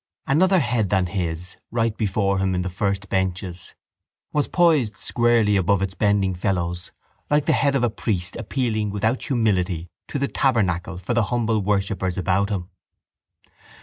Another 0.25 0.57
head 0.57 0.89
than 0.89 1.05
his, 1.05 1.57
right 1.69 1.95
before 1.95 2.39
him 2.39 2.55
in 2.55 2.63
the 2.63 2.71
first 2.71 3.07
benches, 3.07 3.75
was 4.33 4.47
poised 4.47 4.97
squarely 4.97 5.55
above 5.55 5.83
its 5.83 5.93
bending 5.93 6.33
fellows 6.33 6.91
like 7.29 7.45
the 7.45 7.53
head 7.53 7.75
of 7.75 7.83
a 7.83 7.89
priest 7.91 8.35
appealing 8.35 8.89
without 8.89 9.21
humility 9.25 9.89
to 10.07 10.17
the 10.17 10.27
tabernacle 10.27 10.97
for 10.97 11.13
the 11.13 11.25
humble 11.25 11.59
worshippers 11.61 12.17
about 12.17 12.49
him. 12.49 12.71